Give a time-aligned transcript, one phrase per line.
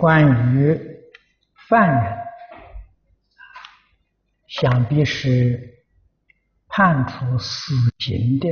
[0.00, 0.74] 关于
[1.68, 2.18] 犯人，
[4.48, 5.84] 想必是
[6.68, 8.48] 判处死刑的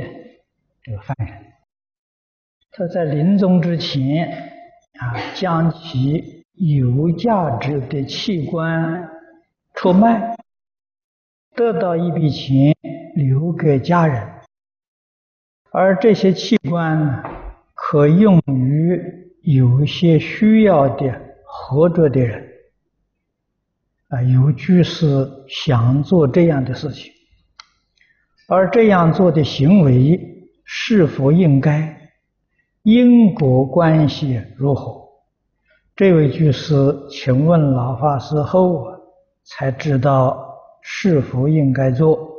[0.83, 1.53] 这个犯人，
[2.71, 4.29] 他在临终之前
[4.99, 9.09] 啊，将其有价值的器官
[9.73, 10.37] 出卖，
[11.55, 12.75] 得到一笔钱
[13.15, 14.23] 留给家人，
[15.71, 17.23] 而这些器官
[17.73, 21.28] 可用于有些需要的。
[21.51, 22.47] 活着的人
[24.09, 27.11] 啊，有居士想做这样的事情，
[28.47, 32.11] 而这样做的行为是否应该？
[32.83, 35.09] 因果关系如何？
[35.95, 36.75] 这位居士，
[37.09, 38.85] 请问老法师后，
[39.43, 42.29] 才知道是否应该做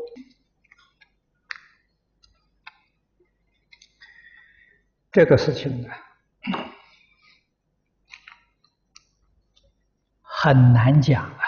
[5.13, 5.97] 这个事情啊。
[10.43, 11.45] 很难讲啊！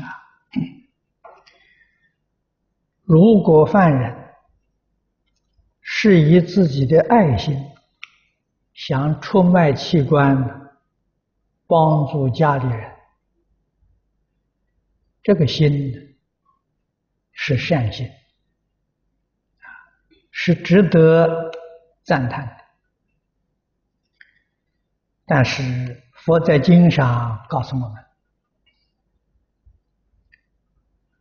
[0.00, 0.06] 啊，
[3.02, 4.14] 如果犯人
[5.80, 7.60] 是以自己的爱心
[8.72, 10.70] 想出卖器官，
[11.66, 12.96] 帮助家里人，
[15.20, 16.16] 这个心
[17.32, 18.06] 是善心，
[19.58, 19.66] 啊，
[20.30, 21.50] 是值得
[22.04, 22.64] 赞叹的，
[25.26, 26.04] 但是。
[26.28, 28.04] 佛在经上告诉我们，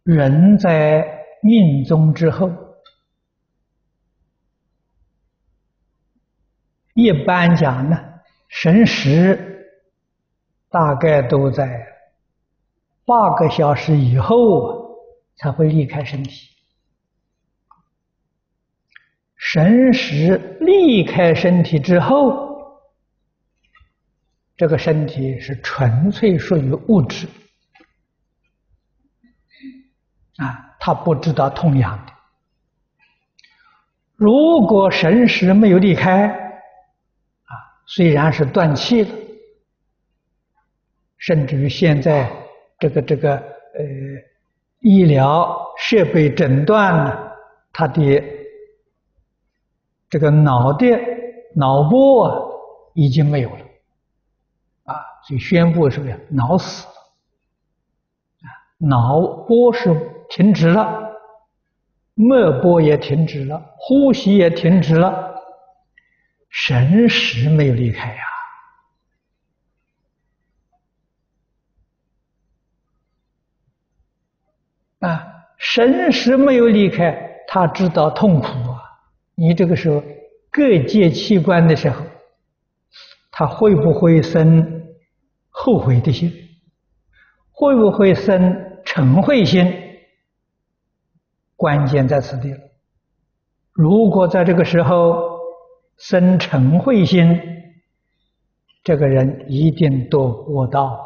[0.04, 2.52] 人在命终之后，
[6.94, 7.98] 一般讲呢，
[8.50, 9.72] 神识
[10.68, 11.88] 大概都在
[13.06, 14.94] 八个小时以后
[15.38, 16.50] 才会离开身体。
[19.38, 22.47] 神识离开身体之后。
[24.58, 27.28] 这个身体是纯粹属于物质
[30.38, 32.14] 啊，他不知道痛痒的。
[34.16, 37.54] 如果神识没有离开啊，
[37.86, 39.10] 虽然是断气了，
[41.18, 42.28] 甚至于现在
[42.80, 43.86] 这个这个呃
[44.80, 47.32] 医疗设备诊断了
[47.72, 48.24] 他的
[50.10, 50.88] 这个脑的
[51.56, 52.60] 脑波
[52.96, 53.67] 已经没有了。
[55.28, 56.18] 所以宣布什么呀？
[56.30, 56.94] 脑死了，
[58.78, 59.94] 脑波是
[60.30, 61.12] 停止了，
[62.14, 65.36] 脉搏也停止了，呼吸也停止了，
[66.50, 68.08] 神识没有离开
[75.02, 75.28] 呀，啊，
[75.58, 78.82] 神识没有离开，他知道痛苦啊。
[79.36, 80.02] 你这个时候
[80.50, 82.06] 各界器官的时候，
[83.30, 84.77] 他会不会生？
[85.60, 86.32] 后悔的心
[87.52, 88.54] 会不会生
[88.86, 89.74] 嗔恚心？
[91.56, 92.60] 关键在此地了。
[93.74, 95.40] 如果在这个时候
[95.98, 97.42] 生嗔恚心，
[98.84, 101.04] 这个人一定堕恶道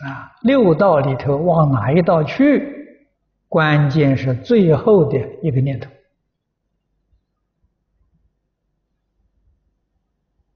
[0.00, 0.10] 啊！
[0.10, 2.98] 啊，六道里头往哪一道去？
[3.48, 5.88] 关键是最后的一个念头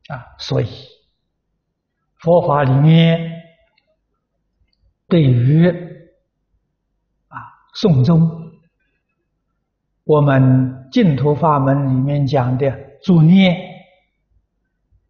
[0.09, 0.96] 啊，所以。
[2.19, 3.43] 佛法里面
[5.07, 5.69] 对于
[7.29, 7.37] 啊
[7.75, 8.53] 诵经，
[10.05, 12.71] 我们净土法门里面讲的
[13.03, 13.57] 助念，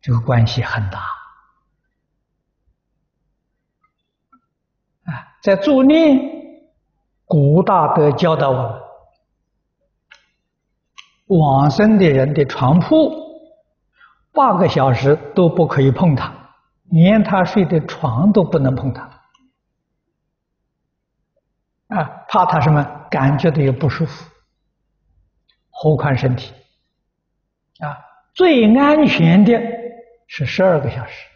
[0.00, 0.99] 这个关系很大
[5.05, 5.39] 啊。
[5.43, 6.19] 在助念，
[7.25, 8.81] 古大德教导我们，
[11.27, 13.11] 往生的人的床铺，
[14.33, 16.46] 八个小时都不可以碰它。
[16.91, 19.02] 连他睡的床都不能碰他，
[21.88, 22.82] 啊，怕他什么？
[23.10, 24.30] 感觉到有不舒服，
[25.70, 26.52] 何况身体，
[27.80, 27.97] 啊，
[28.34, 29.52] 最安全的
[30.26, 31.26] 是十二个小时，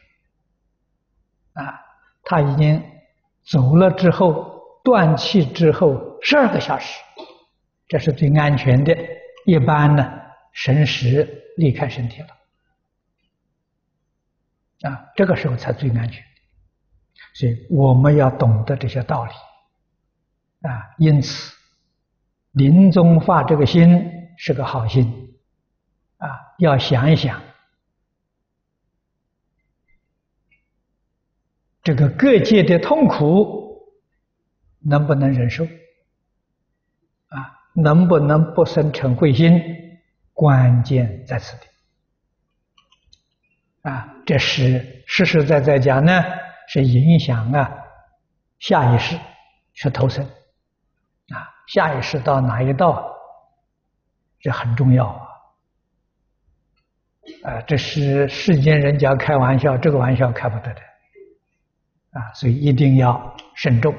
[1.55, 1.81] 啊，
[2.25, 2.83] 他已经
[3.45, 7.01] 走了之后，断气之后十二个小时，
[7.89, 8.97] 这是最安全的。
[9.47, 10.13] 一般呢，
[10.53, 11.27] 神识
[11.57, 12.29] 离开身体了。
[14.83, 16.25] 啊，这个时候才最安全，
[17.35, 19.33] 所以我们要懂得这些道理，
[20.67, 21.55] 啊，因此
[22.53, 25.37] 临终发这个心是个好心，
[26.17, 26.29] 啊，
[26.59, 27.43] 要想一想，
[31.83, 33.87] 这个各界的痛苦
[34.79, 35.65] 能不能忍受，
[37.29, 39.61] 啊，能不能不生嗔恚心，
[40.33, 41.70] 关键在此地。
[43.83, 46.23] 啊，这是实实在在讲呢，
[46.69, 47.71] 是影响啊
[48.59, 49.19] 下一世
[49.73, 53.11] 去投生啊，下一世到哪一道，
[54.41, 55.27] 这很重要啊。
[57.45, 60.81] 啊，这是世间人家开玩笑，这个玩笑开不得的
[62.11, 63.95] 啊，所以一定要慎重。